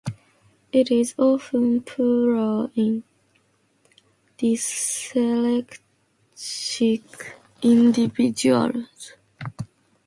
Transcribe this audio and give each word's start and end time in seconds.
It 0.71 0.89
is 0.89 1.13
often 1.19 1.81
poorer 1.83 2.71
in 2.75 3.03
dyslexic 4.39 5.83
individuals. 7.61 9.13